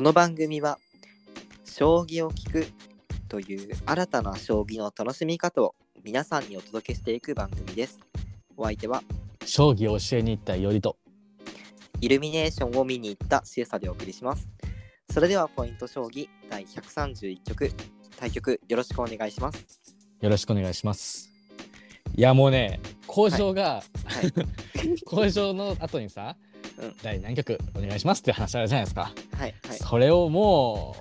[0.00, 0.78] この番組は
[1.66, 2.66] 将棋を聞く
[3.28, 8.00] という新たな将棋の楽しみ方を皆さんにお届けしていく番組です。
[8.56, 9.02] お相手は
[9.44, 10.96] 将棋を教えに行ったよりと
[12.00, 14.48] イルミネーションを見に行ったシエサでお送りします。
[15.12, 17.70] それではポイント将棋第131局
[18.16, 19.82] 対局よろしくお願いします。
[20.22, 21.30] よろしくお願いします
[22.16, 24.32] いやもうね工場が、はい、
[25.04, 26.49] 工場の後にさ、うん
[27.02, 29.78] 第何局お願いしますって話あるじゃないですか、はい、はい。
[29.78, 30.96] それをも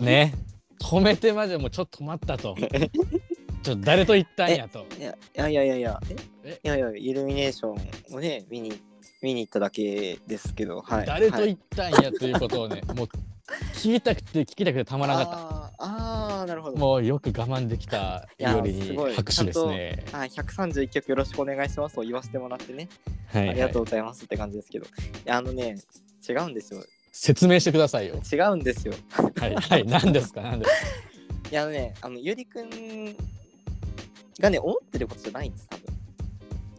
[0.00, 0.34] うね
[0.80, 2.56] 止めてまでもうちょっと待ったと。
[3.62, 4.86] ちょっと誰と言ったんやと。
[4.96, 6.00] いやいやいやいやいや
[6.44, 6.60] え？
[6.62, 8.72] いやいやイルミネーションをね見に
[9.22, 11.06] 見に行っただけですけど、はい。
[11.06, 11.46] 誰とはい。
[11.46, 13.08] 言ったんやということをね、もう
[13.74, 16.74] 聞きたくて聞きたくてたまらなかっあーあーなるほど。
[16.74, 20.04] たもうよく我慢できたよりに拍手ですね。
[20.12, 22.88] はい、131曲よろしくお願いしますと言わせてもらってね、
[23.28, 24.88] はい、ありがとううございますって感じですけど、い
[25.24, 25.76] やあのね、
[26.28, 26.82] 違うんですよ。
[27.12, 28.20] 説明してくださいよ。
[28.30, 28.94] 違うんですよ。
[29.10, 30.42] はいはい何ですか？
[30.42, 31.50] 何ですか？
[31.50, 32.68] いやね、あのゆりくん
[34.40, 35.84] がね、思ってることじゃないんです、多分。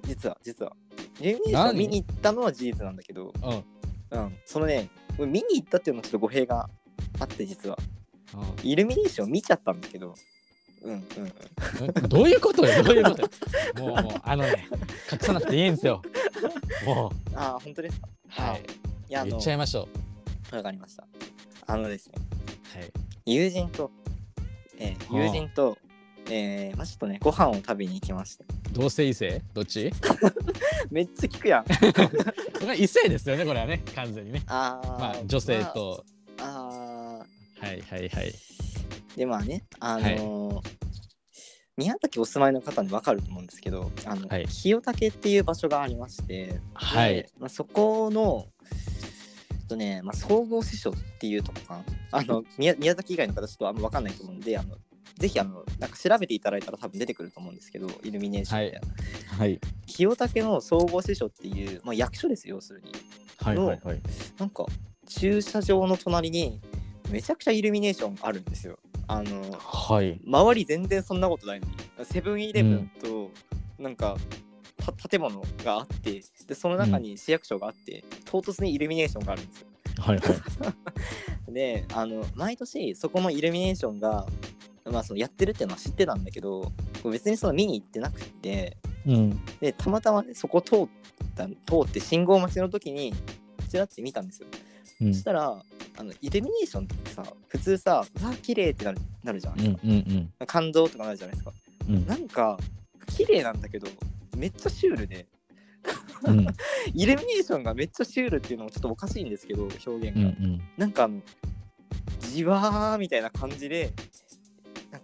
[0.03, 0.73] 実は、実は。
[1.19, 4.19] イルミネーショ見に行ったのは事実なんだけど、うん。
[4.19, 4.89] うん、そのね、
[5.25, 6.69] 見に行ったっていうのはちょっと語弊が
[7.19, 7.77] あって、実は。
[7.81, 7.87] うん
[8.61, 10.13] イルミネーション見ちゃったんだけど、
[10.83, 11.01] うんうん
[11.81, 12.05] うん。
[12.05, 12.83] んどういうことよ？
[12.83, 13.29] どういうことよ？
[13.79, 14.67] もうもうあのね
[15.11, 16.01] 隠さなくていいんですよ。
[16.85, 17.35] もう。
[17.35, 18.07] ああ、本当ですか？
[18.29, 18.61] はい。
[19.09, 19.13] い。
[19.13, 19.87] や、言っ、ちゃいましょ
[20.51, 21.07] わかりました。
[21.67, 22.15] あのですね、
[22.75, 22.91] うはい。
[23.25, 23.91] 友人と、
[24.77, 25.77] えーはあ友人と、
[26.29, 28.45] えーまあ、ちょっとね、ご飯を食べに行きまして。
[28.73, 29.41] 同性異性？
[29.53, 29.91] どっち？
[30.91, 31.65] めっちゃ聞くやん。
[32.55, 33.81] それは異性ですよねこれはね。
[33.95, 34.43] 完全にね。
[34.47, 35.63] あーまあ女性。
[35.73, 36.03] と、
[36.37, 37.25] まあ、
[37.61, 38.33] あはいはいはい。
[39.15, 40.77] ーで、まあね、あのー
[41.77, 44.47] 宮崎お住まいの方に分かると思うんですけど、あの、はい。
[44.47, 47.13] 清武っていう場所がありまして、はい。
[47.17, 48.47] でまあ、そこの、
[49.51, 51.83] えっとね、まあ、総合支所っていうとこかな。
[52.11, 54.75] あの 宮宮崎以外の方ちょっとあんま分かんないと思うんで、あの
[55.17, 59.37] ぜひあのなんか調べていただいたら多分出てくると思うんですけど、イルミネーションみたいな。
[59.37, 59.59] はい。
[59.85, 62.91] 清武の総合支所っていう、まあ、役所ですよ要するに。
[63.39, 64.01] はいはいはい。
[64.37, 64.65] なんか
[65.07, 66.61] 駐車場の隣に
[67.09, 68.77] めちゃくちゃイルミネーションあるんですよ。
[69.07, 70.19] あのはい。
[70.25, 71.73] 周り全然そんなことないのに。
[72.05, 73.31] セブンイレブンと
[73.79, 74.17] なんか、
[74.77, 79.67] た建物があってでその中に市役所があって、唐突にイルミネーションがあるんですよ。
[79.99, 80.33] はいは
[81.47, 81.51] い。
[81.53, 84.27] であの毎年そこのイルミネーションが、
[84.91, 86.71] まあ、そのやってるっていうのは知ってたんだけど
[87.03, 89.39] 別にその見に行ってなくてうん。
[89.59, 90.87] でたまたまねそこ通っ
[91.35, 91.53] た通
[91.85, 93.13] って信号待ちの時に
[93.67, 94.47] ちらって見たんですよ、
[95.01, 95.13] うん。
[95.13, 95.61] そしたら
[95.99, 99.89] あのイルミネーションってさ普通さうわ綺麗ってなるなるじゃないうんですか、
[100.39, 100.47] うん。
[100.47, 101.53] 感動とかなるじゃないですか。
[101.87, 102.07] うんうん。
[102.07, 102.57] なんか
[103.15, 103.87] 綺麗なんだけど
[104.35, 105.27] めっちゃシュールで。
[106.25, 106.47] うん。
[106.93, 110.61] イルミネーションがめっちゃシュールっていうのもちょっとおかしいんですけど表現が、うんうん。
[110.77, 111.21] なんかあの
[112.19, 113.91] じわーみたいな感じで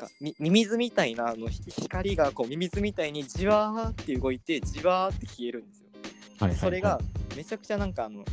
[0.06, 5.88] かみミミズみたいなあのひ光がこうミミズみたいにじわーって動いてじわーって消えるんですよ。
[5.94, 6.02] はい
[6.40, 6.60] はいはい。
[6.60, 7.00] それが
[7.36, 8.24] めちゃくちゃなんかあの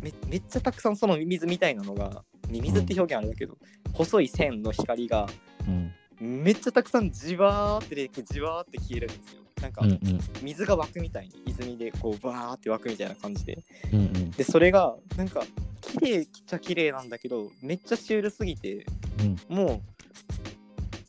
[0.00, 0.02] 何？
[0.02, 3.56] めめっちゃたくさんそのミミズみたいなのがミミズって表現あれだけど、
[3.92, 5.28] 細い線の光が
[5.66, 5.92] うん。
[6.20, 9.42] めっちゃたくさんじわーって出てじわーって消えるんですよ。
[9.60, 10.20] なんかうんうん。
[10.42, 13.58] 水が湧くみたいに泉でこうバーって湧くみたいな感じで。
[13.92, 14.30] うんうん。
[14.32, 15.44] でそれがなんか
[15.80, 18.86] 綺麗っちゃ綺麗なんだけどめっちゃシュールすぎて
[19.20, 19.56] うん。
[19.56, 19.80] もう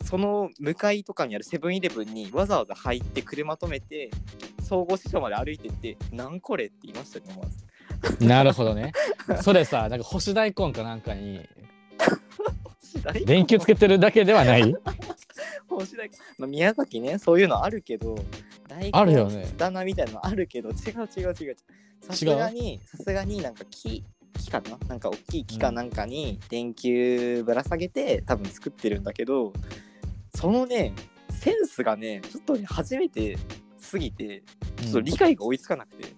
[0.06, 4.12] その向かいとかにあるセブンイレブンにわざわざ入って車止めて
[4.62, 8.26] 総合支所まで歩いてって「なんこれ?」って言いましたね思わず。
[8.26, 8.92] なるほどね。
[9.42, 11.48] それさなんか干し大根かなんかに
[13.26, 14.76] 電球つけてるだけではない？
[15.70, 16.16] 干し大根。
[16.38, 18.16] まあ、宮崎ねそういうのあるけど
[18.68, 19.48] 大あるよね。
[19.58, 20.76] 棚みたいなのあるけど違う
[21.18, 21.58] 違う違う。
[22.02, 24.04] さすがにさすがになんか木
[24.34, 24.78] 木かな？
[24.88, 29.54] なんか大きい木かなんかに電球ぶら下げて多分作ってるんだけど
[30.36, 30.94] そのね
[31.30, 33.38] センスがねちょっとね初めて
[33.78, 34.44] すぎて
[34.78, 36.14] ちょっと理解が追いつかなくて、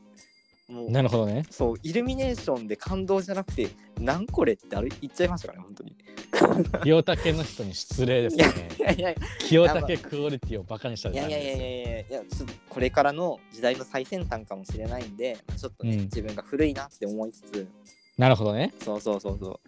[0.68, 1.46] もうなるほどね。
[1.50, 3.70] そうイルミネーションで感動じゃなくて
[4.00, 5.96] なんこれってあれ言っちゃいましたからね本当に。
[6.84, 16.00] 清武の人に失礼ですいやねいやいやい清武クオリティをバカにしたいやいやいやいやいやちょっとこれからの時代の最先端かもしれないんでちょっとね、うん。
[16.04, 17.68] 自分が古いなって思いつつ
[18.18, 18.74] なるほどね。
[18.84, 19.60] そうそうそうそ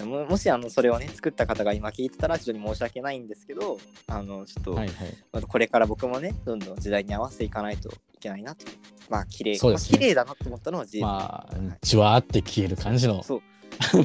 [0.00, 0.06] う。
[0.06, 5.14] ももしあのそれをね作った方が今聞いてたら非常に申し訳ないんですけどあのちょっと、はいはい。
[5.32, 8.64] またこれから僕もねどんどん時代に合わせていかないといけないなと。
[9.08, 9.92] まあ綺麗そうですね。
[9.92, 11.78] まあ綺麗だなと思ったのは事実、まあはい。
[11.82, 13.22] じわーって消える感じの。
[13.22, 13.42] そう。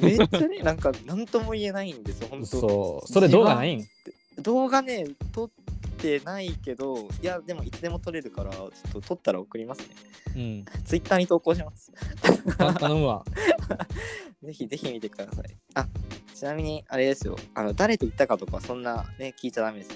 [0.02, 2.46] めっちゃねなんか何とも言えないんですよ本当。
[2.46, 3.86] そうそれ動画ないん？
[4.42, 5.50] 動画ね撮っ
[5.98, 9.86] てないけどいやでもいつでも撮れるからちょっと撮ったら送りますね。
[10.36, 10.66] うん。
[10.86, 11.92] ツイッターに投稿します。
[12.58, 13.24] た頼むわ
[14.44, 15.46] ぜひぜひ見てください。
[15.76, 15.88] あ
[16.34, 17.36] ちなみにあれですよ。
[17.54, 19.96] あの誰と言ったかとかそんなね聞いちゃダメですよ。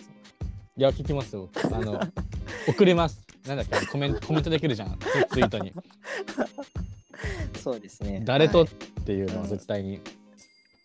[0.78, 1.50] いや聞きますよ。
[1.66, 2.00] あの
[2.68, 3.22] 送れます。
[3.48, 3.86] なんだっけ？
[3.88, 4.98] コメントコメントできるじゃん。
[5.00, 5.74] ツツイートに。
[7.62, 8.22] そうですね。
[8.26, 8.64] 誰と？
[8.64, 9.02] っはい。
[9.06, 10.00] ていうのは絶対に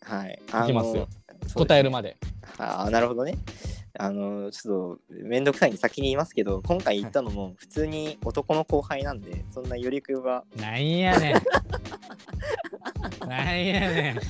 [0.03, 0.41] はい。
[0.47, 1.09] 聞きますよ。
[1.55, 2.17] 答えるまで。
[2.59, 3.37] ああなるほどね。
[3.97, 10.45] あのちょっと面倒くさいんで先に言いますけど今回言ったのも普通に男の後輩なんでそんなよりくんは。
[10.57, 11.43] なんやねん
[13.29, 14.21] なんやねんい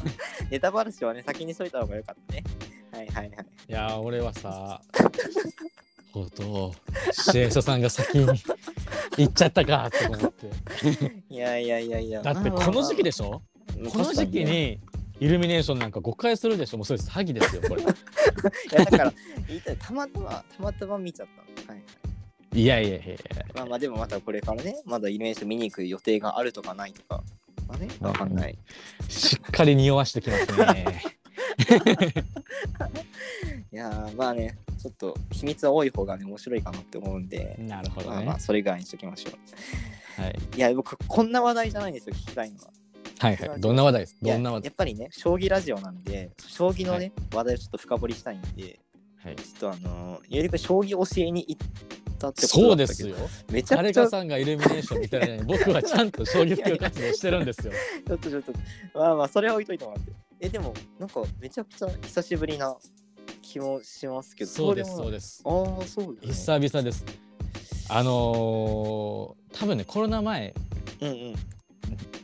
[0.50, 2.44] ネタバラシはね先にしといた方がよかったね。
[2.93, 3.46] はいはいはい。
[3.69, 4.81] や俺はさ
[6.12, 6.73] ほど
[7.12, 8.26] シエソさんが先に
[9.19, 10.50] 行っちゃったかって思って
[11.29, 12.23] いやいやいやいや。
[12.23, 13.26] だってこの時期でしょ？
[13.26, 13.43] ょ
[13.91, 14.44] この時期。
[14.44, 14.79] に
[15.20, 16.76] イルミネーションなんか誤解するでしょ？
[16.79, 17.87] もうそれ詐欺ですよこれ い
[18.73, 19.12] やだから
[19.49, 21.29] 言いたいたまたまたまたま見ちゃっ
[21.64, 21.79] たの。
[21.79, 21.82] は
[22.55, 22.61] い。
[22.61, 23.17] いやいやいやいや
[23.55, 27.25] まあまあでもまたこれからねまだイルミネーション見に行く予定があるとかないとか。
[27.69, 27.88] まあね。
[28.00, 28.58] わかんない。
[29.08, 31.02] しっかり匂わしてきますね。
[33.72, 37.56] いやーまあねちょっと秘密は多い方がね面白いかなって思うんで。
[37.58, 38.16] なるほどね。
[38.16, 39.31] まあまあそれぐらいにしときましょ
[40.19, 40.22] う。
[40.22, 40.38] はい。
[40.56, 42.70] いや僕こんな話題じゃないんですよ聞きたいのは。
[43.19, 43.61] はいはい。
[43.61, 44.16] どんな話題です？
[44.20, 44.61] どんな話？
[44.61, 48.81] 題やっぱりね将棋ラジオなんで将棋のね、話題をちょっと深掘りしたいんで
[49.25, 49.37] はい。
[49.37, 51.69] ちょっとあのーゆりくん将棋教えに行っ
[52.19, 53.29] たってことそうでだったけどすよ。
[53.50, 57.73] めちゃくちゃちょ誰かさんがイルミネーションみたいなのに僕はちゃんと将棋普及活動してるんですよ。
[58.15, 58.53] っとちょっと。
[58.94, 62.76] まあまあそれは置いといてもらってえでもなんかめちゃくちゃ久しぶりな
[63.41, 64.50] 気もしますけど。
[64.50, 67.05] そうですそうでですああそうです、ね、久々です。
[67.88, 70.53] あのー多分ねコロナ前
[71.00, 71.35] うんうん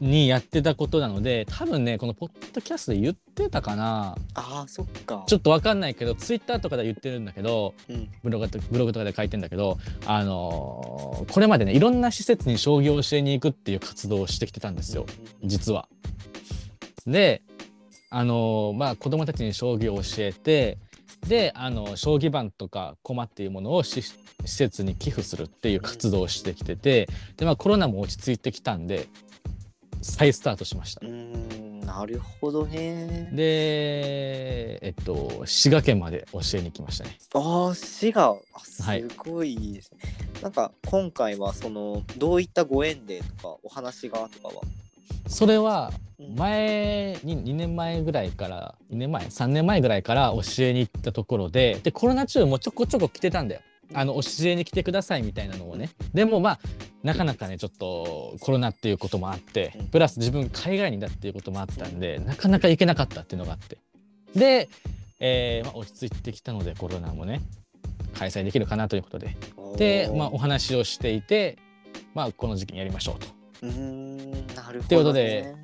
[0.00, 4.16] にやってたことなので多分ねこのポッドキャストで言ってたかな。
[4.34, 5.24] ああそっか。
[5.26, 8.08] ちょっとわかんないけどツイッターとかで言ってるんだけどうん。
[8.22, 15.06] ブログとブログとかで書いてんだけどあのーこれまでねいろんな施設に将棋を教えに行くっていう活動をしてきてたんですよ
[15.44, 15.88] 実は。
[17.06, 17.42] で
[18.10, 20.78] あのーまあ子供たちに将棋を教えて
[21.28, 29.06] であの将棋盤とか駒っていうものをし施設に寄付するっていう活動をしてきててで、まあ、コロナも落ち着いてきたんで
[30.00, 31.00] 再スタートしました。
[31.04, 31.08] う。
[31.08, 33.30] ーんなるほどね。
[33.32, 37.18] でえっと滋賀県まで教えに来ましたね。
[37.34, 38.36] ああ滋賀。
[38.54, 39.98] あすはいごいですね、
[40.42, 44.62] なんか今回はそのどういったご縁でとかお話がとかは？
[45.26, 46.34] それはうん。
[46.36, 55.90] 前に2年前ぐらいから2年前3年前ぐらいから教えに行ったところででコロナ中もちょこちょこ来てたんだよあの教えに来てくださいみたいなのをね。
[56.14, 56.60] でもまあ
[57.02, 59.86] なかなかねちょっとコロナっていうこともあってうん。
[59.86, 63.78] プラス自分海外にだっていうこともあったんでなかなか行けなかったっていうのがあって。
[64.34, 64.68] で、
[65.18, 67.40] えーまあ、落ち着いてきたのでコロナもね
[68.14, 69.36] 開催できるかなということで。
[69.76, 71.58] で、まあ、お話をしていて、
[72.14, 73.26] まあ、この時期にやりましょうと。
[73.62, 74.84] うーんなるほど、ね。
[74.84, 75.54] ってことで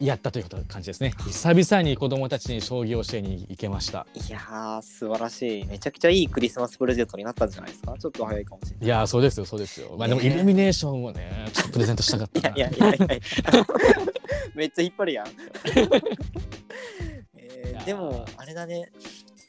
[0.00, 1.12] やったという感じですね。
[1.26, 4.06] 久々に子供たちに将棋を教えに行けました。
[4.14, 5.64] いやー素晴らしい。
[5.66, 7.96] めちゃくちゃいいクリスマスプレゼントになったんじゃないですか？
[7.98, 8.86] ちょっと早いかもしれない。
[8.86, 9.96] いやーそうですよそうですよ。
[9.98, 12.56] まあでもねイルミネーションをねちょっとプレゼントしたかったな。
[12.56, 13.06] いやいやいやいや
[14.54, 15.26] めっちゃ引っ張るやん、
[17.36, 18.90] えーでもあれだね。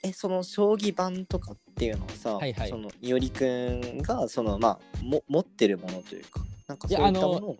[0.01, 2.69] えその将棋盤とかっていうのはさ、はいはい。
[2.69, 7.57] そのいおりくんがそのまあも持ってるものというかなんかいやそういったものを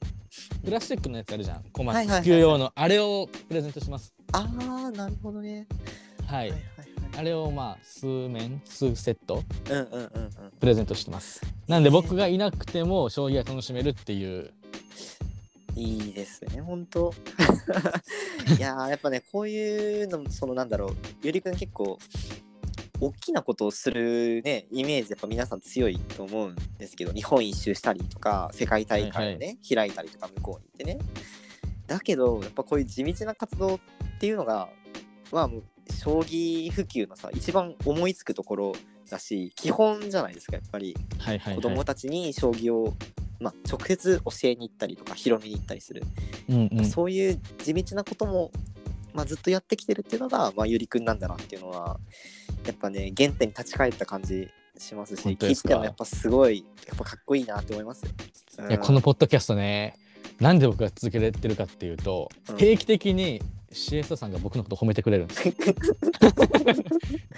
[0.64, 1.64] プラスチックのやつあるじゃん。
[1.74, 4.14] コマはいはいはい普及用のあれをプレゼントします。
[4.34, 5.68] ああなるほどね。
[6.28, 6.38] はい。
[6.40, 6.60] はいはい
[7.18, 10.32] あれをまあ数面数セットはいうんうんうんうん。
[10.60, 11.42] プレゼントしてます。
[11.68, 14.54] なんで僕がいなくても将棋が楽しめるっていう。
[15.76, 17.14] いいですね、本当。
[18.58, 21.98] いやーやっぱね、こういうの、そのなんだろう、ゆりくん結構、
[23.02, 31.00] 大きなことをするね、イメージ、やっぱ皆さん強いと思うんですけど、日本一周したりとか、世界大会をね、開いたりとか、向こうに行ってね。
[31.88, 33.80] だけど、やっぱこういう地道な活動っ
[34.20, 34.70] ていうのが、
[35.32, 35.64] まあ、もう
[35.94, 38.74] 将棋普及のさ、一番思いつくところ
[39.10, 40.96] だし、基本じゃないですか、やっぱり。
[41.20, 42.94] はいはい、はい、子供たちに将棋を、
[43.40, 46.04] まあ、直接教えに行ったりとか広めに行ったりする、
[46.50, 48.52] うんうんそういう地道なことも、
[49.14, 52.00] まあ、ずっとやってきてるっていうのが、まあ、ゆりくんなんだなっていうのは
[52.66, 58.04] やっぱね原点に立ち返った感じしますし聞いててもやっぱすごいやっぱかっこいいなって思います。
[58.04, 58.12] よ。
[58.60, 58.70] うん。
[58.70, 59.98] いやこのポッドキャストね
[60.40, 62.58] なんで僕が続けられてるかっていうと、うん。
[62.58, 65.44] 定期的にシエスタさんが僕のこと褒めてくれるんです。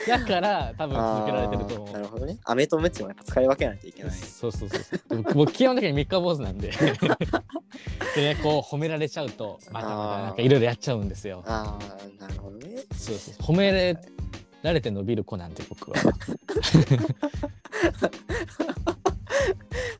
[0.08, 1.94] だから多分続けられてると思う。
[1.94, 2.38] なるほどね。
[2.46, 4.12] 飴とムチもやっぱ使い分けないといけない。
[4.14, 5.18] そうそうそうそう。
[5.18, 6.72] 僕僕基本的に三日坊主なんで。
[8.16, 11.44] でねこう褒められちゃうとまたまたなんかいろいろやっちゃうんですよ。
[11.46, 12.84] ああなるほどね。
[12.96, 13.98] そうそう褒め
[14.64, 15.98] られて伸びる子なんで僕は。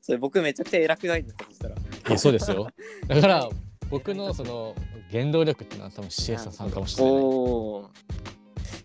[0.02, 1.76] それ僕めちゃくちゃ偉くないんですかそしたら。
[1.76, 2.68] いいやそうですよ。
[3.08, 3.50] だから
[3.90, 4.76] 僕のその
[5.12, 7.14] 原動力っていうのは多分シエサさんかもしれない。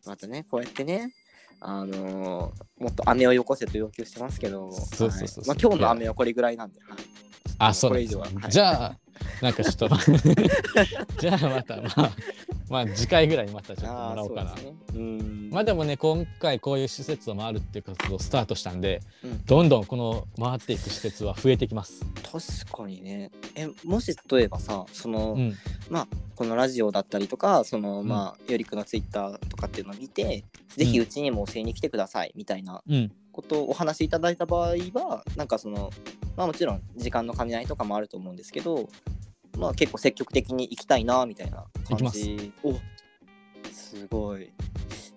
[0.07, 1.13] またねこうやってね
[1.61, 6.99] あのーもっと飴をよこせと要求してますけど、そうそうそうまあ、今日の飴はこれぐらいなんで、はい。
[7.59, 8.51] あそう以上ははい。
[8.51, 8.99] じゃあ
[9.41, 9.97] なんかちょっと
[11.19, 12.13] じゃあまたまあ
[12.69, 14.55] まあ次回ぐらいにまたちょっともらおうかな。
[14.55, 14.75] ね。
[14.95, 15.51] うん。
[15.51, 19.45] まあでもね今回こういう施設を回るっていう活動をスタートしたんでうん。
[19.45, 22.05] どんどんこの回っていく施設は増えてきます。
[22.23, 23.31] 確かにね。
[23.55, 25.57] えもし例えばさその、うん、
[26.35, 28.09] このラジオだったりとかその、うん。
[28.09, 30.45] まあよりくのツイッターとかっていうのを見て、
[30.77, 35.91] ぜひうちにも教えに来てくださいみたいなうん、ことをお話しいただいた場合はなんかその
[36.37, 38.89] まあもちろん時間の兼ね合いとかもあると思うんですけど
[39.57, 42.53] まあ結構積極的に行きたいなみたいな感じ。
[42.63, 42.75] お
[43.73, 44.51] すごい。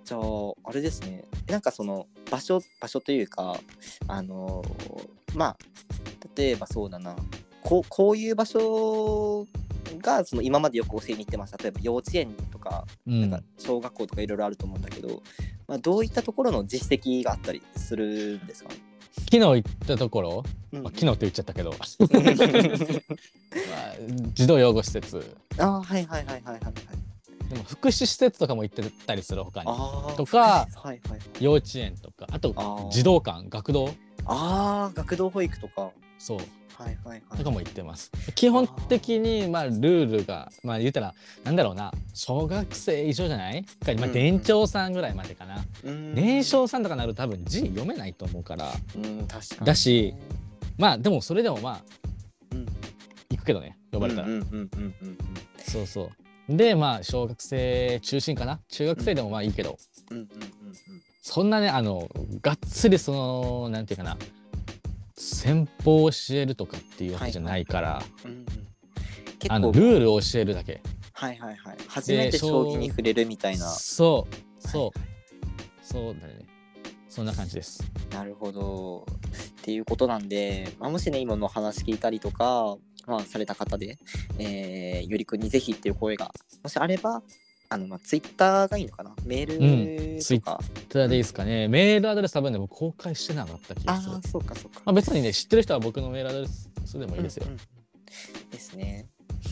[0.03, 0.21] じゃあ
[0.63, 1.23] あれですね。
[1.47, 3.59] なんかその場所場所というか
[4.07, 4.63] あの
[5.35, 5.57] まあ
[6.35, 7.15] 例えばそうだな。
[7.61, 9.45] こうこういう場所
[10.01, 13.29] がその今までよく教えに行ってました例えば幼稚園とかうん。
[13.29, 15.21] なんか小学校とかいろいろあると思うんだけど、
[15.67, 18.69] まあ、どういったところの実績があったりするんですか、
[19.31, 20.83] 昨日行ったところ、うん。
[20.83, 21.85] まあ、昨日って言っちゃったけど、まあ、
[24.33, 25.35] 児童養護施設。
[25.57, 27.49] ああはいはいはいはいはいはい。
[27.49, 29.67] でも福祉施設とかも行ってたりする他に。
[29.69, 31.19] あーとかはいはいはい。
[31.39, 33.89] 幼稚園とかあと児童館学童。
[34.25, 35.91] ああ学童保育とか。
[36.17, 36.37] そう。
[36.75, 37.37] はいはいはい。
[37.37, 38.11] とかも行ってます。
[38.35, 41.13] 基本的にまあルールがまあ言ったら
[41.43, 41.91] なんだろうな。
[42.13, 43.63] 小学生以上じゃない？
[43.63, 44.13] かまあうん。
[44.13, 46.13] 年長さんぐらいまでかな、うん。
[46.13, 48.71] 年少さんとかなると多分字読めないと思うから。
[48.95, 49.65] うん確かに。
[49.65, 50.13] だし
[50.77, 51.81] まあでもそれでもまあ
[52.53, 52.65] うん。
[53.31, 54.21] 行くけどね呼ばれた。
[54.21, 54.27] ら、
[55.65, 56.11] そうそ
[56.49, 56.55] う。
[56.55, 58.59] でまあ小学生中心かな。
[58.69, 59.77] 中学生でもまあいいけど、
[61.21, 62.09] そんなねあの
[62.41, 64.17] がっつりそのなんていうかな。
[65.15, 68.01] 先方を教えるとかっていうわけじゃないから、
[69.49, 69.79] あの構。
[69.79, 70.81] ルールを教えるだけ。
[71.11, 71.77] はいはいはい。
[71.89, 73.67] 初めて将棋に触れるみたいな。
[73.67, 74.67] そう。
[74.67, 74.99] そう。
[75.83, 76.45] そうだね。
[77.09, 77.83] そんな感じです。
[78.11, 79.05] なるほど。
[79.59, 82.77] っていうことなんで、まあ、もしね、今の話聞いたりとか、
[83.07, 83.97] まあ、された方で、
[84.37, 86.31] えー、ゆりくんにぜひっていう声が、
[86.63, 87.21] もしあれば、
[87.69, 89.15] あの、まあ、ツイッターがいいのかな？
[89.25, 90.59] メールツイとか。
[90.89, 94.81] ただでいいですかねメールアドレス多分でも公開してなかった気がするああ、そうかそうか。
[94.85, 97.59] まあ、別にね知ってる人は僕のメールアドレスでもいいですよ、うんうん
[98.49, 99.05] ですね。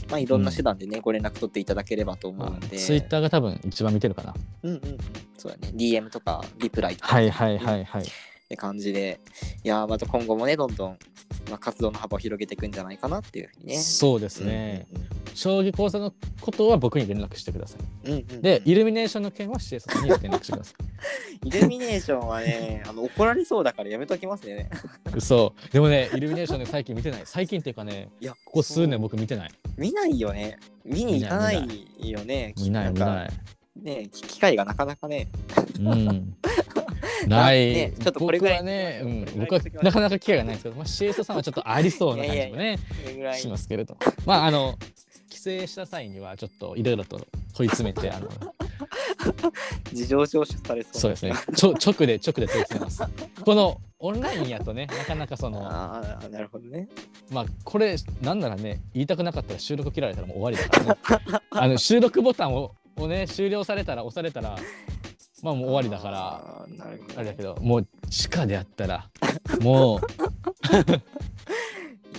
[0.09, 2.77] まあ、いろんな手段でね、ご連絡取っていただければと思まうんで。
[2.77, 4.97] あ、ツイッターが多分一番見てるかなうんうんうん。
[5.37, 5.73] そうだね。
[5.75, 7.15] DM とか、リプライとか。
[7.15, 8.03] はいはいはいはい
[8.47, 9.19] って感じで、
[9.65, 10.97] いやー、また今後もね、どんどん、
[11.49, 13.77] まあ、活動の幅を広げていくんじゃないかなっていうふうにね。
[13.77, 16.11] そうですね、うんうんうん将棋講座の
[16.41, 20.73] ことは僕に連絡してくださいうんうんうんでイルミネーションの件は CS さんに連絡してくださ
[21.45, 24.67] イルミネーションはね、あの怒られそうだからやめときますね。
[25.13, 30.57] い 嘘でもねイルミネーションね最近見てない最近っていうかねいや、ここ数年僕見てない見ないよね。
[30.83, 32.55] 見に行かないよね。
[32.57, 33.29] 見ない見ない
[33.83, 35.27] ね、き機会がなかなかね。
[35.79, 36.35] うん
[37.27, 38.59] ない、ねちょっとこれぐらい。
[38.59, 42.79] 僕はね、うん、僕はなかなか機会がないんですけど、まあ、CS さんはちょっとありそうな感じもね
[43.39, 44.77] しますけれどまああの
[45.29, 47.19] 帰省した際にはちょっといろいろと
[47.53, 48.29] 問い詰めてあの
[49.93, 51.01] 事情聴取されそう。
[51.01, 51.33] そうですね。
[51.55, 53.03] ちょ直で直で問い詰めます。
[53.43, 56.87] このオンラインやとねなかなかそのああ、なるほどね。
[57.31, 61.41] まあこれなんならね言いたくなかったら収録切られたらもう終わりだからね。
[61.49, 64.57] あの収録ボタンををね終了されたら押されたら
[65.43, 66.77] まあもう終わりだからあー。
[66.77, 69.09] なるほど、あれだけどもう地下であったら
[69.61, 69.99] もう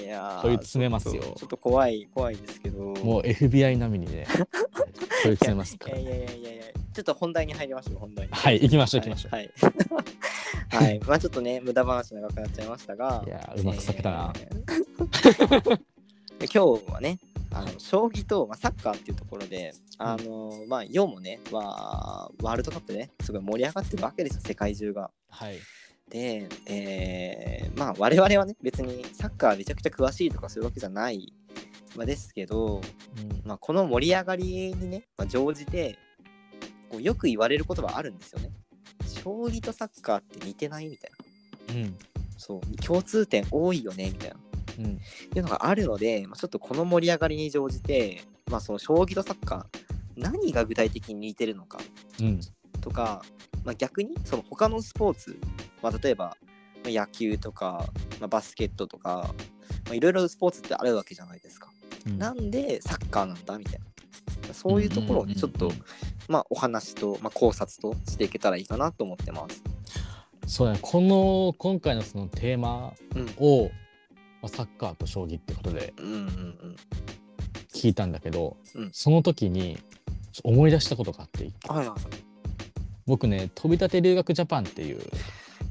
[0.01, 2.79] いやー問い詰めますよちょっと怖い、怖いですけど。
[3.03, 4.27] もう FBI 並みにね
[5.25, 8.33] 問い詰めますからいやいやいやいやちょっと本題に入りましょう、本題に。
[8.33, 9.51] はい行きましょう行きましょう、はい。
[10.71, 13.23] はい、 はいまあちょっとね、無駄話長くなっちゃいましたが。
[13.27, 14.59] い、やーうまく避けたな、えー
[16.39, 17.19] で 今日はね、
[17.59, 25.11] あの将棋と、まあ、サッカーっていうところで、あのまあ、世もね、まあ、ワールドカップで、ね、すごい盛り上がってるわけですよ、世界中が。
[25.29, 25.59] はい
[26.09, 31.35] で、えーまあ、我々はね、別にサッカーめちゃくちゃ詳しいとかそういうわけじゃない、
[31.97, 35.99] まあ、ですけど、うんまあ、この盛り上がりにね、まあ、乗じて
[36.89, 38.51] こうよく言われることはあるんですよね。
[39.07, 41.11] 将棋とサッカーって似てないみたい
[41.69, 41.75] な。
[41.75, 41.99] うん
[42.39, 44.37] そう共通点多いよねみたいな。
[44.79, 44.85] うん。
[44.85, 44.99] っ
[45.31, 49.81] ていうのがあるので、まあ、ちょっとこの盛り上がりに乗じて、まあ、その将棋とサッカー
[50.17, 51.79] 何が具体的に似てるのか
[52.21, 52.41] うん。
[52.81, 53.23] とか、
[53.65, 55.39] まあ、逆にその他のスポーツ、
[55.83, 56.37] まあ、例えば
[56.85, 57.85] まあ野球とか、
[58.21, 59.35] まあ、バスケットとか
[59.87, 61.71] まあいろいろスポーツってあるわけじゃないですか。
[62.07, 62.19] うん。
[62.19, 63.85] なんでサッカーなんだみたいな。
[64.53, 65.71] そういうところをねちょっと、
[66.29, 69.63] まあ、お話と、まあ、考察としていけたらいいかなと思ってます。
[70.47, 70.79] そうだね。
[70.81, 73.35] この今回のそのテーマうん。
[73.39, 73.71] を
[74.43, 75.93] まあ、サッカーと将棋ってことで
[77.75, 78.91] 聞いたんだけど、うん。
[78.93, 79.79] その時に
[80.45, 81.51] 思い出したことがあって。
[81.69, 82.29] はいはい
[83.09, 85.01] 僕ね飛び立て留学ジャパンっていう、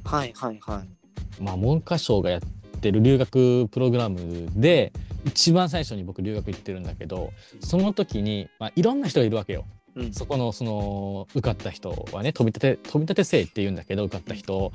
[0.04, 1.42] はいはいはい。
[1.44, 2.42] まあ、文科省がやっ
[2.82, 4.92] てる留学プログラムで
[5.24, 9.66] 一番最初に僕留学行ってるんだけどその時に、まあ、いろんな人がいるわけよ。
[9.96, 10.14] うん。
[10.14, 14.72] そこのその受かった人はね飛び立て飛び立て生っていうんだけど受かった人。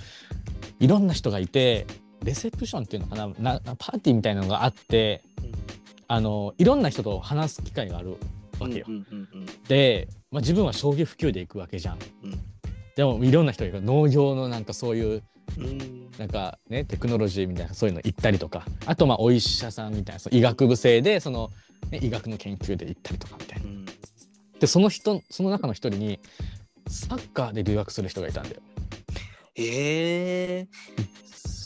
[0.79, 1.87] いろんな人がいて
[2.25, 3.29] レセプションっていうのかな？
[3.39, 5.23] なパーティーみたいなのがあって
[6.09, 8.17] あのいろんな人と話す機会がある
[8.59, 8.87] わけよ。
[8.89, 11.99] うんうんうんで、まあ、自分は将棋普及で行くわけじゃん。
[12.25, 12.41] うん
[12.95, 15.23] でもいろんな人が農業のなんかそういう
[15.57, 21.51] うんなんかねテクノロジーみたいなそういうの行ったりとかあとまあお医者さんみたいなその医学部生でその、
[21.91, 23.67] ね、医学の研究で行ったりとかみたいな。
[23.67, 23.87] うん
[24.61, 26.21] でその人その中の一人に
[26.87, 28.57] サッカーで留学する人がいたんだよ。
[29.57, 30.69] へえ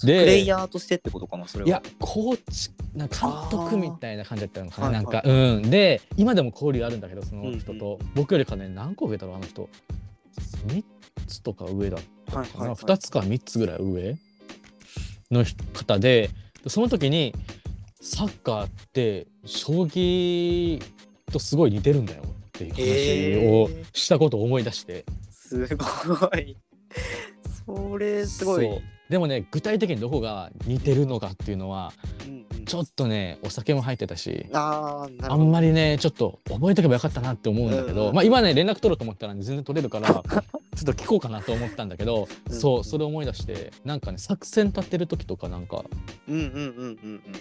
[0.00, 1.68] プでレイヤーとしてってことかなそれは。
[1.68, 5.70] いやコーチなんか監督みたいな感じだったのかななんか、はいうん。
[5.70, 7.78] で今でも交流あるんだけどその人うん。
[7.78, 9.68] と、僕よりかね何個上だろうあの人。
[10.66, 10.84] 3
[11.26, 12.76] つとか上だったかな、はいはいはい。
[12.76, 14.16] 2つか3つぐらい上
[15.30, 16.30] の方で
[16.62, 17.32] でその時に
[18.00, 20.82] サッカーって将棋
[21.32, 25.04] とすごい似てるんだよっていう話をしたことを思い出して。
[25.30, 26.56] すごい。
[27.66, 28.68] それすごい
[29.08, 31.92] でもね具体的にどこが似てるのかっていうのは
[32.26, 32.64] うんうん。
[32.64, 38.14] ちょっとねお酒も入ってたしああんまりねちょっと覚えとけばよかったなって思うんだけど、うんうん。
[38.14, 40.22] まあ今ね連絡取ろうと思ったら、ね、全然取れるから ちょっ
[40.84, 45.84] と聞こうかなと思ったんだけどうんそうそれを思い出してなんかね作戦立てる時とかなんか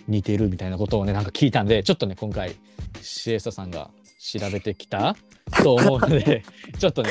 [0.08, 2.56] 似てるみたいなことをねなんか聞いたんでちょっとね今回
[3.02, 5.16] シエスタさんが調べてきた
[5.64, 6.44] と思うので
[6.78, 7.10] ちょっとね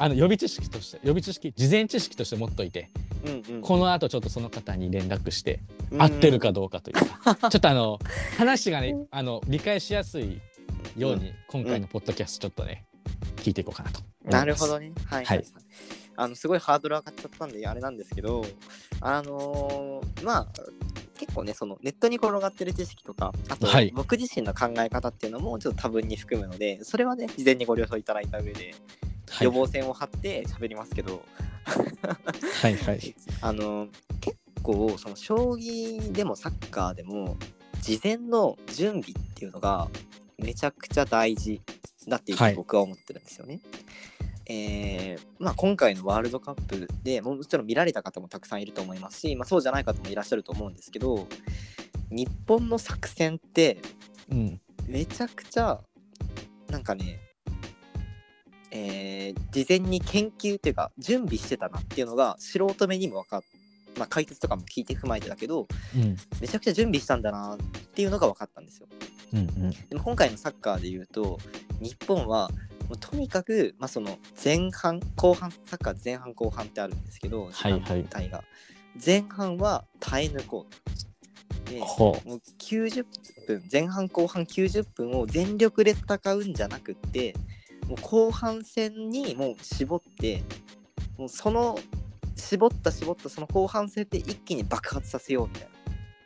[0.00, 2.90] あの予備知識として予備知識事前知識として持っといて
[3.22, 3.60] うんうん。
[3.60, 6.02] この後ちょっとその方に連絡してうん。
[6.02, 7.98] 合ってるかどうかというか、 ちょっとあの
[8.38, 10.40] 話がねあの理解しやすい
[10.96, 12.86] ように今回のポッドキャストちょっとね
[13.36, 14.00] 聞いていこうかなと。
[14.24, 14.90] なるほどね。
[15.04, 15.46] はい、はい、はい。
[16.16, 18.42] あのすごいハードル上がっちゃったんであれなんですけど、
[19.02, 20.48] あのーまあ
[21.18, 23.92] 結構ねそのネットに転がってる知識とかあと、はい。
[23.94, 28.64] 僕自身の考え方っていうのもちょっと多分に含むのでそれはね事前にご了承いただいた上で。
[28.64, 28.74] はい
[29.40, 31.22] 予防線を張って喋りますけど、
[32.62, 33.14] はいはい。
[33.40, 33.88] あの
[34.20, 37.36] 結構その将棋でもサッカーでも
[37.80, 39.88] 事前の準備っていうのが
[40.38, 41.60] めちゃくちゃ大事
[42.08, 42.52] だっていうふうはい。
[42.52, 43.60] に僕は思ってるんですよね。
[44.52, 51.28] えーまあ、今回のワールドカップでもちろん見られた方もたくさんいると思いますし、まあ、そうじゃない方もいらっしゃると思うんですけど
[52.10, 53.78] 日本の作戦って
[54.28, 54.60] うん。
[54.88, 55.80] めちゃくちゃ
[56.68, 57.20] なんかね
[58.70, 63.42] えー事前に研究っていうか準備してたなっていうのが素人目にも分かっ
[63.98, 66.16] まあ解説とかも聞いて踏まえてだけどうん。
[66.40, 67.58] めちゃくちゃ準備したんだなっ
[67.94, 68.88] ていうのが分かったんですよ。
[69.32, 69.70] うんうん。
[69.70, 71.38] でも今回のサッカーで言うと
[71.80, 72.50] 日本は
[72.88, 77.82] もうとにかく、まあ、その前半後半サッカー前半後半ってあるんですけどはいはい。
[77.82, 78.44] 時間帯が。
[79.04, 81.70] 前半は耐え抜こうと。
[81.70, 83.04] でほもう90
[83.46, 87.34] 分前半後半90分を全力で戦うんじゃなくって
[87.90, 90.44] もう後半戦にもう絞って
[91.18, 91.76] もうその
[92.36, 95.68] 絞った絞ったその後半戦で一気に爆発させようみたいな。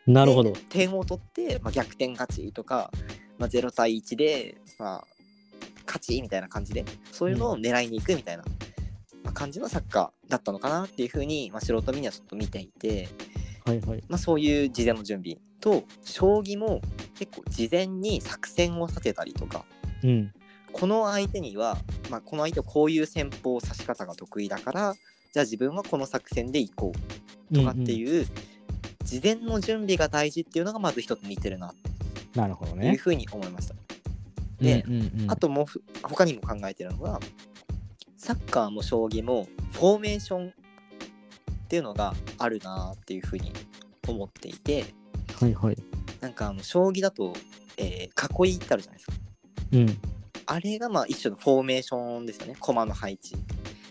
[0.07, 0.53] うなるほど。
[0.53, 2.91] で点を取って、まあ、逆転勝ちとか、
[3.39, 5.05] まあ、0対1で、まあ、
[5.87, 8.45] 勝ちみたいな感じでそういうのを狙いに行くみたいな、
[9.25, 13.09] まあ、感じのサッカーだったのかなっていうふうに、まあ、素人目にはちょっと見ていて、
[13.65, 14.05] はいはい。
[14.09, 16.83] まあ、そういう事前の準備と将棋も
[17.15, 19.65] 結構事前に作戦を立てたりとか
[20.03, 20.35] うん
[20.75, 21.79] この相手には、
[22.11, 24.95] まあ、この相手はこういう戦法指し方が得意だから
[25.33, 26.93] じゃあ自分はこの作戦で行こ
[27.51, 27.55] う。
[27.55, 27.91] とかってうんうん。
[27.91, 28.27] いう、
[29.05, 31.69] 事前の準備が大事っていうのがまず一つ似てるな。
[31.69, 31.75] っ
[32.35, 33.75] なるほどていうねふうに思いました。
[34.61, 35.31] でうんうんうん。
[35.31, 37.21] あともうふ他にも考えてるのが
[38.17, 40.53] サッカーも将棋もフォーメーションっ
[41.69, 43.53] ていうのがあるなっていうふうに
[44.09, 44.87] 思っていて
[45.35, 45.77] はいはい。
[46.21, 47.33] なんかあの将棋だと、
[47.77, 49.17] えー囲いってあるじゃないですか。
[49.73, 49.99] うん
[50.47, 52.57] あれがまあ一種のフォーメーションですよね。
[52.59, 53.37] 駒の配置。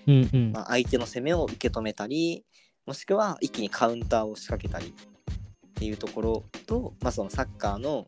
[0.07, 0.51] うんうん。
[0.51, 2.43] まあ、相手の攻めを受け止めたり
[2.85, 8.07] もしくは一気にカウンターを仕掛けたりっていうところと、まあ、そのサッカーの、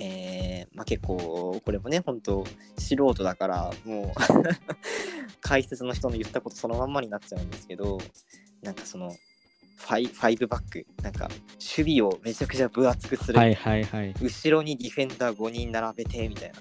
[0.00, 2.44] えーまあ、結構これもね本当
[2.78, 4.12] 素人だからもう
[5.40, 7.98] 解説の人の言ったことそのまんまになっちゃうんですけど
[8.62, 9.14] なんかその
[9.76, 11.28] ファイファイブバックなんか
[11.78, 14.14] 守備をめちゃくちゃ分厚くする、はいはいはい。
[14.20, 16.58] 後ろにディフェンダー5人並べてみたいな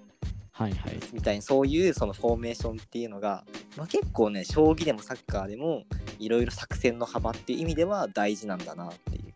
[0.57, 0.99] はいはい。
[1.11, 3.43] みたいなそういうそのフォーメーションっていうのが、
[3.75, 5.83] まあ、結構ね将棋でもサッカーでも
[6.17, 9.33] いろいろ作戦の幅っていう意味では大事なんだなっていう。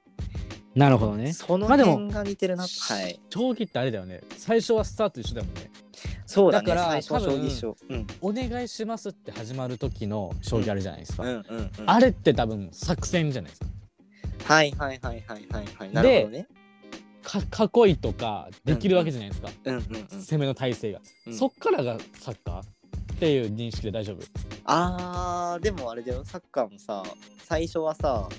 [0.75, 1.33] なるほどね。
[1.33, 2.67] その辺が似てるな、は
[3.07, 3.19] い。
[3.29, 4.21] 将棋ってあれだよね。
[4.37, 5.71] 最初はスタート一緒だもんね。
[6.25, 8.07] そうだねだから最初の多分うん。
[8.21, 11.71] お願いしますって始まる時の将棋あるじゃないですか、うんうんうん。
[11.85, 13.67] あれって多分作戦じゃないですか。
[14.53, 15.65] はいはいはいはいはい。
[15.77, 16.47] はいなるほどね
[17.23, 21.33] か囲いとかできるわけじゃないですか、うんうんうん攻めの体勢が、うん。
[21.33, 22.65] そっからがサッカーっ
[23.19, 24.23] ていう認識で大丈夫？
[24.65, 26.23] あーでもあれだよ。
[26.23, 27.03] サッカーもさ
[27.45, 28.29] 最初はさ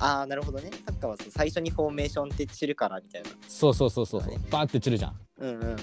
[0.00, 0.70] あーなるほどね。
[0.86, 3.30] サッカーはさ最初にフォーメーションって散るからみたいな。
[3.48, 4.32] そうそうそうそうそう。
[4.32, 5.16] はいバーって散るじゃん。
[5.38, 5.76] うんうんうんうん。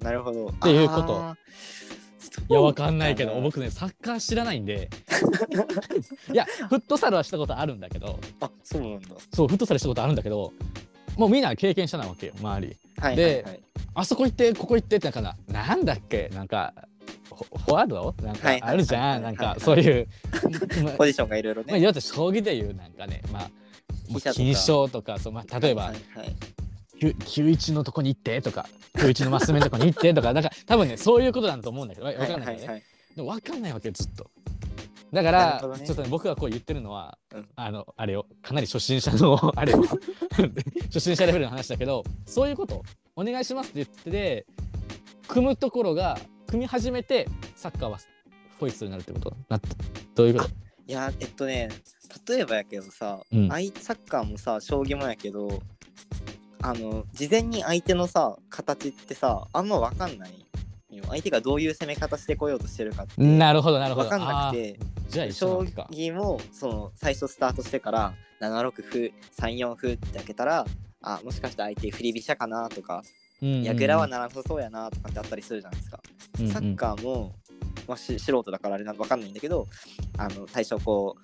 [0.00, 0.48] なるほど。
[0.48, 1.36] っていうこと。
[2.48, 4.90] いやわかんないけど僕ねサッカー知らないんで。
[6.32, 8.18] いやフットサルはしたことあるんだけど。
[8.40, 9.08] あそうなんだ。
[9.32, 10.52] そうフットサルしたことあるんだけど
[11.16, 12.76] もうみんな経験したなわけよ周り。
[12.98, 13.60] はいではいはい
[13.96, 16.28] あそこ行ってここ行ってってなんかななんだっけ？
[16.34, 16.74] なんか
[17.28, 18.14] フォワード？
[18.22, 19.16] なんかはいあるじはいはい。
[19.16, 19.22] ゃん？
[19.22, 20.08] なんはいかそういう。
[20.82, 26.34] まポジションがいろいろまあ、ねいわゆる将棋でいうなんかね、まあ、金将とかそう、まあ、例えば、はいはい
[27.00, 28.66] 九九一のとこに行ってとか、
[29.00, 32.66] 九一のマス目のとこに行ってとか、なんか多分ね、そういうことなんだと思うんだけど、わわかんないけどね。
[32.66, 32.82] はいはい。
[33.16, 34.30] でもわかんないわけよ、ずっと。
[35.14, 35.86] だかなら、ね。
[35.86, 37.48] ちょっとね、僕がこう言ってるのは、うん。
[37.56, 39.82] あの、あれを、かなり初心者の、 あれを、
[40.84, 42.82] 初心者レベルの話だけど、そういうこと、
[43.16, 44.46] お願いしますって言ってて、
[45.28, 47.98] 組むところが、組み始めて、サッカーは
[48.60, 49.68] ホイッスルになるってことなった。
[50.14, 50.50] どういうこと？
[50.86, 51.70] いやえっとね
[52.28, 53.50] 例えばやけどさ、うん。
[53.52, 55.62] あいサッカーもさ将棋もやけど
[56.60, 60.43] あの事前に相手のさ形ってさあんま分かんないよ
[61.02, 64.08] 相手がどういう攻め方してこようとしてるかってなるほど、なるほど。
[64.08, 64.78] 分かんなくて
[65.08, 65.60] じゃあ将。
[65.60, 70.64] 棋もその最初スタートしてから7六歩3四歩って開けたら
[71.02, 73.02] あもしかして相手振り飛車かなとか
[73.40, 76.00] 矢倉はならなさそうやなとかってあったりするじゃないですか。
[76.38, 77.32] うんうんサッカーも、
[77.86, 79.68] まあ、し素人だからあれなん分かんないんだけど
[80.18, 81.16] あの最初こ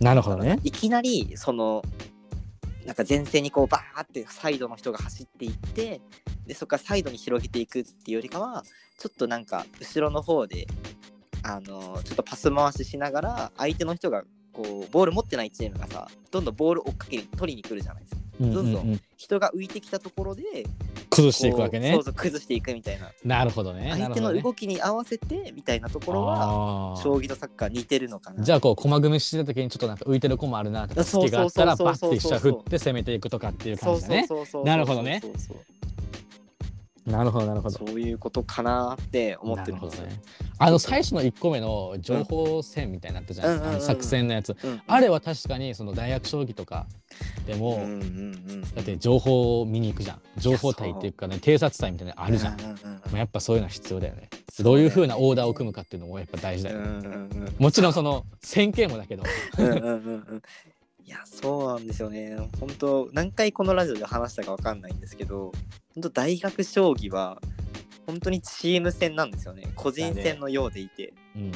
[0.00, 1.82] うなるほどねいきなりその
[2.86, 6.00] なんか前線にこうバーってサイドの人が走っていって
[6.46, 8.64] でそこからサイドに広げていくっていうよりかは
[8.98, 10.68] ちょっとなんか後ろの方で
[11.42, 14.22] あのちょっとパス回ししながら相手の人が
[14.52, 18.20] こうボール持ってないチームがさどんどんボール追っかけに取りに来るじゃないですか。
[18.40, 20.42] うんどんどん人が浮いてきたところで
[21.16, 22.02] 崩していくわけねそう。
[22.04, 23.90] そう崩していくみたいななるほどね。
[23.92, 28.42] 相手の動きに合わせてみたいなところはは将棋とサッカー似てるのかな。
[28.42, 34.26] じゃあこう駒組みしてた時にちょっとなんか浮いてる駒あるなとか隙があったらバッて飛車振って攻めていくとかっていう感じだね。
[34.64, 35.22] なるほどね
[37.06, 37.78] なるほどなるほど。
[37.78, 40.20] そういうことかなって思ってるんですね。
[40.58, 44.56] あの最初の1個目の情報戦みたいになったじゃないですか、うん作戦のやつ。
[44.62, 46.86] うんあれは確かにその大学将棋とか
[47.46, 47.94] でも、うんうんう
[48.54, 50.20] んだって情報を見に行くじゃん。
[50.36, 52.60] 情報隊っていうかね、偵察隊みたいなのあるじゃん。
[52.60, 54.28] うんうんやっぱそういうのは必要だよね。
[54.58, 56.84] どういう風なオーダーを組むかっていうのもやっぱ大事だよね。
[56.84, 59.22] うんうんうんもちろんその線形もだけど。
[59.58, 60.42] うん
[61.06, 62.36] いやそうなんですよね。
[62.58, 65.52] 本当何回このラジオで話したかわかんないんですけど
[65.94, 67.40] 本当大学将棋は
[68.06, 69.72] 本当にチーム戦なんですよね。
[69.76, 71.52] 個人戦のようでいて、うんうん。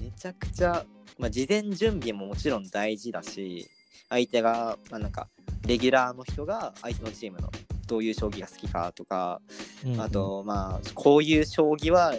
[0.00, 0.84] めちゃくちゃ、
[1.18, 3.70] まあ、事前準備ももちろん大事だし
[4.08, 5.28] 相手が、まあ、なんか
[5.66, 7.50] レギュラーの人が相手のチームの
[7.86, 9.40] どういう将棋が好きかとか、
[9.84, 10.00] うんうん。
[10.00, 12.14] あとまあこういう将棋は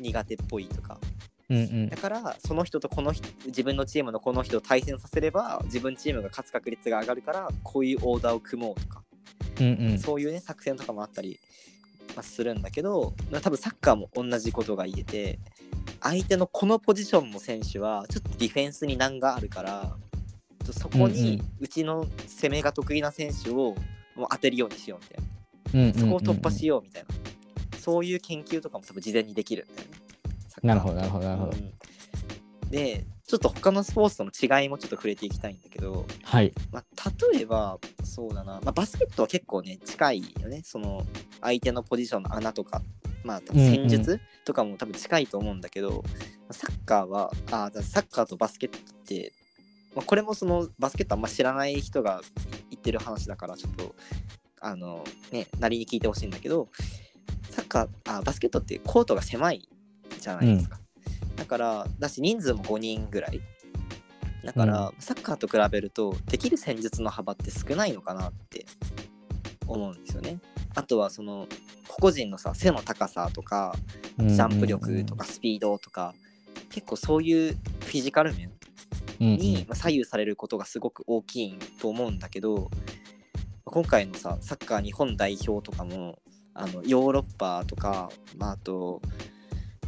[0.00, 0.98] 苦手っぽいとか
[1.52, 9.02] うんうんだからその人とこの人自分のチームのこの人を対戦させれば自分チームが勝つ確率が上がるからこういうオーダーを組もうとか、
[9.60, 9.98] うんうん。
[9.98, 11.38] そういうね作戦とかもあったり、
[12.16, 15.38] まあ、するんだけど、まあ、多分サッカーも同じことが言えて
[16.00, 19.96] 相手のこのポジションの選手はちょっとディフェンスに難があるから
[20.70, 23.74] そこうんうんにうちの攻めが得意な選手を
[24.14, 25.32] もう当てるようにしようみたいな。
[25.74, 27.08] うんうんうんそこを突破しようみたいな、
[27.78, 29.96] そういう研究とかも多分事前にできるんだよね。
[30.62, 31.52] なるほどなるほどなるほど。
[31.52, 32.70] うん。
[32.70, 36.52] でちょっと他のスポーツとの違いもちょっと触れていきたいんだけど、はい。
[36.70, 40.62] まあ、例えばそうだな、まあ、バスケットは結構ね近いよね。
[40.64, 41.06] その
[41.40, 42.82] 相手のポジションの穴とか、
[43.24, 46.02] まあ、多分戦術とかも多分近いと思うんだけど、
[46.50, 49.32] サッカーはあだサッカーとバスケットって、
[49.94, 52.20] まあ、これもそのバスケットあんま知らない人が
[52.70, 53.94] 言ってる話だからちょっと
[54.60, 56.68] あのねなりに聞いてほしいんだけど
[57.50, 59.68] サッカーあバスケットってコートが狭い
[60.22, 60.78] じゃないですか、
[61.36, 63.40] だからだし人数も5人ぐらい。
[64.44, 68.66] だから、サッカーと比べるとできる戦術の幅って少ないのかなって
[69.68, 70.38] 思うんですよね。
[70.74, 71.46] あとはその
[71.86, 73.74] 個々人のさ背の高さとか
[74.18, 76.14] ジャンプ力とかスピードとか、
[76.70, 78.50] 結構そういうフィジカル面
[79.20, 82.70] にまあ左右されることがすごく大きいと思うんだけど
[83.64, 86.18] 今回のさサッカー日本代表とかも
[86.54, 89.00] あのヨーロッパとか、まあ、あと、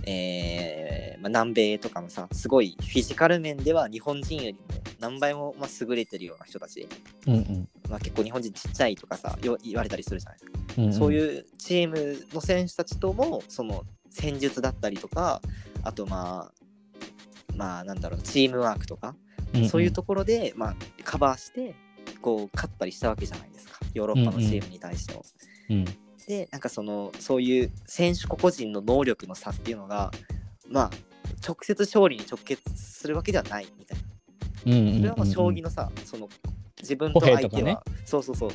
[0.06, 4.58] えーまあ、南米とかもさすごいフィジカル面では日本人よりも
[5.00, 6.86] 何倍もまあ優れてるような人たち。
[7.26, 7.68] うんうん。
[7.88, 10.38] まあ、結構日本人ちっちゃいとかさよ言われたりするじゃない。
[10.38, 10.92] ですか、うんうん。
[10.92, 15.40] そういうチームの選手たちともその戦術だったりとか
[15.82, 16.52] あとまあ
[17.56, 19.14] まあなんだろうチームワークとか、
[19.54, 19.68] んん。
[19.68, 21.74] そういうところで、まあ、カバーして
[22.20, 23.78] こう勝ったりしたわけじゃないですか。
[23.94, 25.24] ヨーロッパのチームに対しても。
[25.70, 25.84] うん
[26.26, 30.10] でなんかそのそういう選手個々人の能力の差っていうのが
[30.68, 30.90] まあ
[31.46, 34.04] 直接勝利に直結するわけではないみたいな。
[34.66, 36.28] うんうんうんそれはもう将棋のさ、その
[36.80, 38.50] 自分と相手は、ねそうそうそう。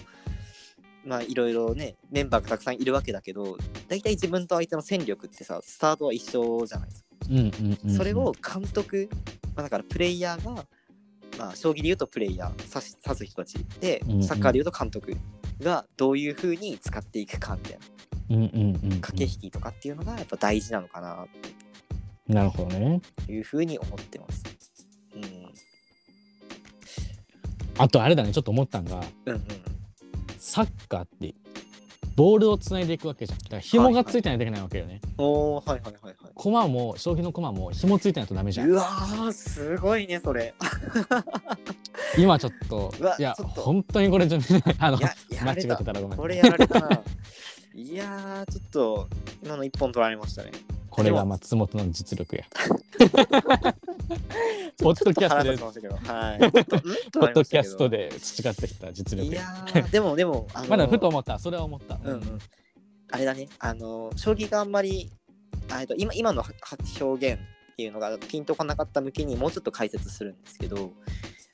[1.06, 7.10] まあいろいろねメンバーがたくさんいるわけだけど大体自分と相手の戦力ってさスタートは一緒じゃないですか。
[7.30, 7.96] うんうんうんうん。
[7.96, 9.10] それを監督、
[9.56, 10.66] まあ、だからプレイヤーが、
[11.40, 13.66] まあ、将棋で言うとプレイヤー指し指す人たち。
[13.80, 15.16] でサッカーで言うと監督
[15.62, 17.80] がどういうふうに使っていくかみたいな。
[18.32, 18.52] うんうん
[18.84, 19.02] うんうん。
[19.02, 21.26] 駆け引きとかっていうのがやっぱ大事なのかな
[22.28, 23.02] なるほどね。
[23.26, 24.44] というふうに思ってます。
[25.16, 25.54] うん。
[27.78, 29.02] あとあれだねちょっと思ったんが。
[29.26, 29.44] うんうん。
[30.38, 31.34] サッカーって
[32.20, 33.40] ボールをつないでいくわけじゃん。
[33.40, 36.32] だから紐がついてないといけないわけよね、おーはいはいはいはい。
[36.36, 38.70] 駒も将棋の駒も紐ついてないとダメじゃん。
[38.70, 40.54] うわーすごいねそれ。
[42.20, 43.62] 今ちょっとうわいやちょっと。
[43.62, 46.90] 本当にこれちょっとね あのいやや間違えられたてたらごめんこれやられたな。
[47.74, 49.08] いやーちょっと
[49.42, 50.52] 今の一本取られましたね。
[50.90, 52.44] これが松本の実力や
[54.82, 55.88] ポッドキャストで。
[55.88, 56.40] はい。
[56.40, 57.90] ポッドキャスト。
[57.90, 59.44] で培ってきた実力いや
[59.92, 61.40] でもでもあのまだふと思った。
[61.40, 62.00] それは思った。
[62.04, 62.40] うんうん。
[63.12, 63.48] あれだね。
[63.60, 65.12] あの将棋があんまり
[65.72, 66.50] あえっと今今のは
[67.00, 70.92] 表現っていうのがピンとこなかった向けにもうちょっと解説するんですけど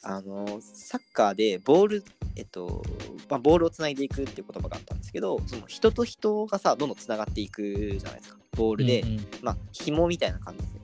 [0.04, 2.04] あのサッカーでボール
[2.36, 2.84] えっと、
[3.30, 8.40] まあ、ボールをつないでいくっていう言葉があったんですけどその人と人がさどんどんつながっていくじゃないですか。
[8.56, 9.28] ボールで、うんうん。
[9.42, 10.80] まあ紐みたいな感じで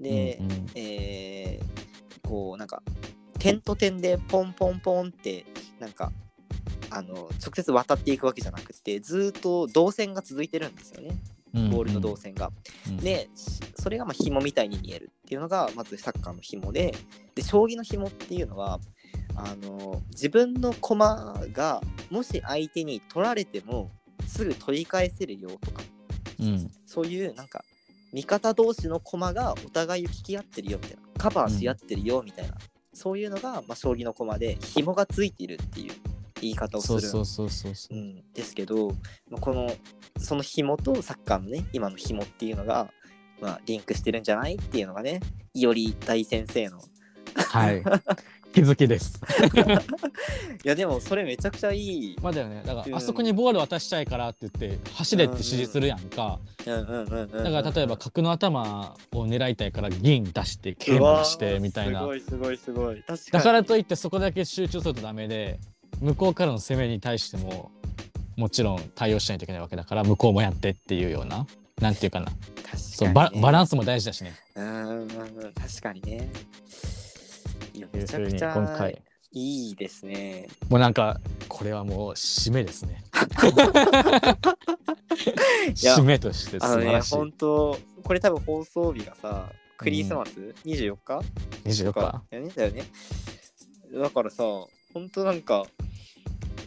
[0.00, 0.66] で、うんうん。
[0.74, 1.80] えー
[2.30, 2.80] こうなんか
[3.40, 5.44] 点と点でポンポンポンって
[5.80, 6.12] なんか
[6.90, 11.18] あの直接渡っていくわけじゃなくてずーっと動線が続いてるんですよね。
[11.52, 12.52] ボールの動線が。
[12.88, 16.94] うんでしそれがまあ紐みたいに見えるっていうのがまずサッカーの紐で
[17.34, 18.78] で将棋の紐っていうのは
[19.34, 23.90] あの自分の駒がもし相手に取られても
[24.28, 25.82] すぐ取り返せるよとか
[26.38, 26.70] うん。
[26.86, 27.64] そういうなんか
[28.12, 32.54] 味方同士の駒がお互いを引き合ってるよみたいなカバーし合ってるよみたいな、
[32.92, 35.94] そういうのが、まあ、将棋の駒で紐がついているっていう
[36.40, 37.00] 言い方をする。
[37.00, 37.98] そうそうそうそうそう。
[37.98, 38.88] う、ん、ですけど、
[39.28, 39.70] まあ、この
[40.18, 42.90] その紐とサッカーのね今の紐っていうのが、
[43.40, 45.20] まあ、リンクしてるんじゃないっていうのがね
[45.54, 46.80] いおり大先生の。
[47.36, 47.82] はい
[48.52, 49.20] 気づきです。
[50.64, 52.16] いやでもそれめちゃくちゃいい。
[52.20, 52.62] まあだよね。
[52.66, 52.90] だかうん。
[52.90, 57.30] らあそこにボール渡したいからって言って走れって指示するやんか、うんうんうんうんうん。
[57.30, 62.00] だから例えば角の頭を狙いたいから銀出して桂馬出してみたいな。
[62.00, 63.02] すごいすごいすごい。
[63.32, 65.58] だからといってそこだけ集中するとダメで
[66.00, 67.70] 向こうからの攻めに対しても
[68.36, 71.46] もちろん対応しないといけないわけだから向こうもやってっていうような
[71.80, 72.26] なんていうかな。
[72.64, 74.34] 確そうかに、ね、ババランスも大事だしね。
[74.56, 75.08] うん
[75.54, 76.30] 確かにね
[77.92, 79.02] めちゃくちゃ今回。
[79.32, 80.48] いいですね。
[80.68, 83.04] もうなんかこれはもう締めですね。
[85.74, 90.32] 締めとして素あのね晴らしい、本当これ多分放送日がさクリスマス、
[90.64, 91.20] 24日
[91.64, 91.84] ？24日。
[91.84, 92.82] とかだよねだよね。
[93.94, 94.42] だからさ
[94.92, 95.64] 本当なんか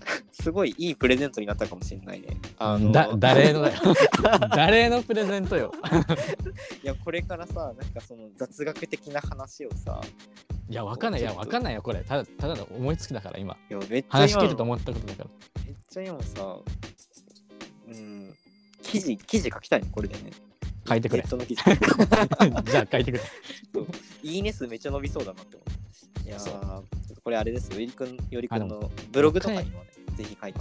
[0.31, 2.37] すごいいいプレゼントになったかもしれないね。
[2.59, 3.81] あのだ誰のだよ。
[4.55, 5.73] 誰のプレゼントよ。
[6.83, 10.01] いやこれからさなんかその雑学的な話をさ
[10.69, 11.21] いやわかんない。
[11.21, 11.99] いやわかんないよこれ。
[12.03, 13.57] ただただの思いつきだから今。
[13.69, 15.29] いやめっちゃ話し切ると思ったことだから。
[15.65, 16.57] めっちゃ今さ
[17.87, 18.33] うん
[18.81, 20.31] 記事記事書きたいねこれでね。
[20.87, 21.23] 書いてくれ。
[21.23, 21.63] ネットの記事。
[22.71, 23.23] じゃあ書いてくれ。
[24.23, 25.65] いいね数めっちゃ伸びそうだなって思
[26.25, 26.27] う。
[26.27, 26.85] いやーそう。
[27.23, 27.71] これあれです。
[27.71, 30.59] よよりくんよりくんあのブログとかにもねぜひ書いて。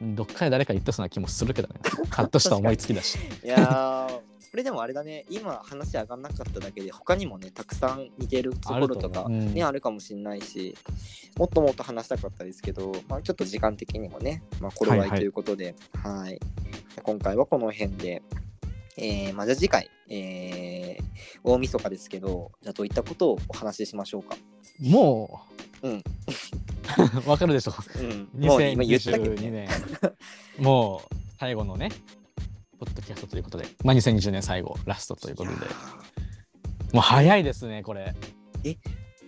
[0.00, 1.80] どっかで誰か言ったそうな気もするけどね。
[2.10, 3.18] カッとした思いつきだし。
[3.44, 5.24] いやーこれでもあれだね。
[5.30, 9.38] 今話上がんなかっただけで他にもねたくさん似てるところとかあるう。
[9.38, 9.54] うん。
[9.54, 10.76] ねあるかもしれないし
[11.38, 15.08] もっともっと話したかったですけど、まあ、ちょっと時間的にもね、まあ、頃合はい。
[15.08, 16.38] はいいということで、はい。
[17.02, 18.22] 今回はこの辺で、
[18.98, 21.02] えーまあ、じゃあ次回、えー
[21.44, 24.36] 大晦日ですけどじゃあどういったことをお話ししましょうか？
[24.80, 25.40] も
[25.82, 25.88] う。
[25.88, 26.04] うん。
[27.26, 27.72] わかるでしょ。
[27.98, 29.68] うん、もうね今言ったけど2022ね。
[30.58, 31.88] 年もう最後のね
[32.82, 33.66] ポッドキャストということで。
[33.84, 35.56] まあ2020年最後ラストということで。
[36.92, 38.12] もう早いですねこれ。
[38.64, 38.76] ー。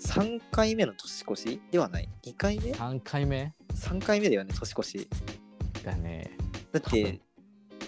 [0.01, 5.09] 3回目の年越しではない ?2 回目？3回目 ?3 回目だよね年越し。
[5.85, 6.37] だね。
[6.73, 7.21] だって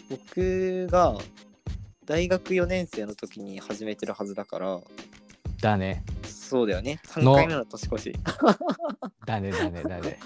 [0.08, 1.18] 僕が
[2.04, 4.80] 大学4年生の時に始めてるはずだから
[5.60, 6.04] だね
[6.46, 7.00] そうだよね。
[7.06, 8.12] 3回目の年越し。
[9.26, 10.18] だねだねだね。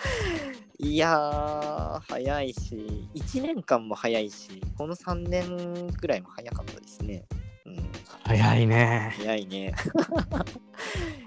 [0.80, 7.24] いやー、早いし、1年間も早いし、この3年ぐらいも早かったですね。
[7.66, 7.90] うん、
[8.24, 9.14] 早いね。
[9.18, 9.74] 早いね。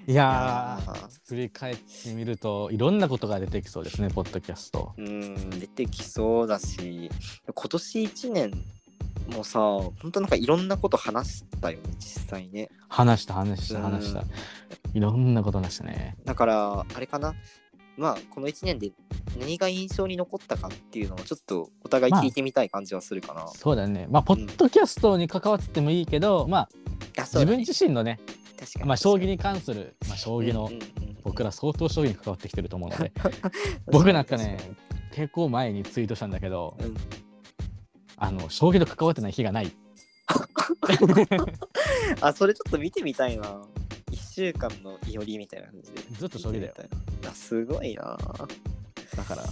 [0.08, 0.80] い いや
[1.28, 4.93] 振り返ってみるといろんなことが出てきそうですねポッドキャスト。
[4.98, 7.12] うん、出てきそうだし、
[7.54, 8.65] 今年1年
[9.28, 12.70] もさ、本当なんかいろんなこと話したよね、実際ね。
[12.88, 14.24] 話した話したうん話した。
[14.94, 16.16] いろんなこと話したね。
[16.26, 17.34] だから、あれかな。
[17.98, 18.92] まあ、この1年で
[19.40, 23.48] 何が印象に残ったかっていうのをちょっとお互い聞いてみたい感じはするかな。
[23.48, 24.08] そうだね。
[24.10, 26.70] まあポッドキャストに関わってもいいけど、まあ
[27.22, 28.20] あそうだね自分自身のね、
[28.84, 33.12] まあ将棋に関する、まあ将棋のうんうんうん僕ら相当将棋に関わってきてると思うので、
[33.92, 34.60] 僕なんかね、
[35.12, 36.96] 結構前にツイートしたんだけど、うん
[38.17, 39.71] あの将棋と関わってない日がない。
[42.21, 43.62] あ、それちょっと見てみたいな。
[44.12, 46.01] 1週間のいおりみたいな感じで。
[46.12, 46.73] ずっと将棋だよ。
[47.28, 48.17] あすごいな。
[49.15, 49.43] だから、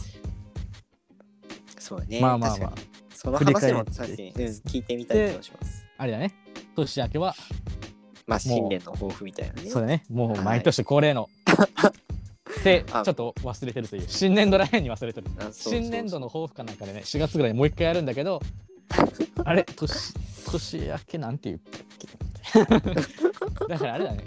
[1.80, 2.22] そうだね。
[2.22, 2.74] まあまあまあ。
[3.14, 5.86] その話も確かに、うん、聞いてみたい気がします。
[5.98, 6.34] あれだね、
[6.76, 7.36] 年明けは、
[8.28, 9.70] まあ、新年の抱負みたいなね。
[9.70, 11.30] そうだね、もはいう毎年恒例の。
[12.64, 15.28] で、ちょあっと忘れてるという、新年度らへんに忘れてる。
[15.52, 18.42] 新年度の抱負かなんかでね、4月ぐらいにもう一回やるんだけど、
[19.44, 20.14] あれ、年
[20.52, 24.24] 年明けなんて言ったっけだからあれだね、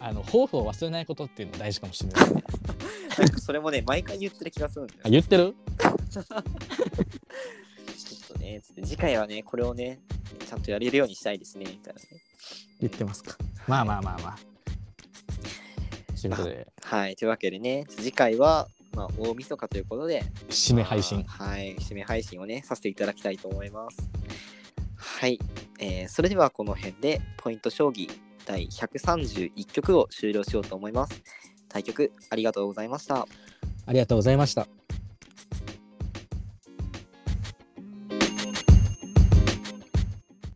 [0.00, 2.30] あの抱負を忘れないことっていうのも大事かもしれない。
[3.18, 5.08] なんかそれもね、毎回言ってる気がするんだよあ。
[5.08, 5.54] 言ってる？
[6.10, 6.24] ちょっ
[8.28, 10.00] とね、つって次回はね、これをね、
[10.46, 12.06] ちゃんとやれるようにしたいですね、みたいなね。
[12.80, 13.36] 言ってますか。
[13.66, 14.38] まあまあまあまあ。
[16.20, 21.24] ということで、はい、というわけでね、次回は、まあ、大晦日ということで、締め配信。
[21.38, 23.96] まあはい、締め配信をね、させていただきたいと思います。
[24.96, 25.38] はい、
[25.78, 28.10] えーそれではこの辺で、ポイント将棋
[28.46, 31.22] 第131局を終了しようと思います。
[31.68, 33.26] 対局ありがとうございました。
[33.86, 34.87] ありがとうございました。